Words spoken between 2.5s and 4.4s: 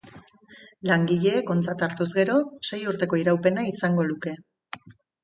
sei urteko iraupena izango luke.